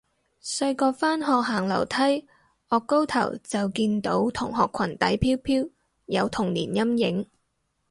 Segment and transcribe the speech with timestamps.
[0.41, 2.27] 細個返學行樓梯，
[2.69, 5.69] 顎高頭就見到同學裙底飄飄，
[6.07, 7.27] 有童年陰影